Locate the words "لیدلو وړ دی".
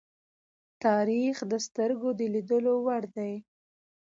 2.33-3.33